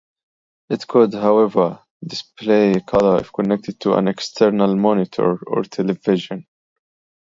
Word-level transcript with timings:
It 0.71 0.87
could, 0.87 1.13
however, 1.13 1.83
display 2.03 2.73
color 2.87 3.19
if 3.19 3.31
connected 3.31 3.79
to 3.81 3.93
an 3.97 4.07
external 4.07 4.75
monitor 4.75 5.37
or 5.45 5.61
television. 5.61 6.47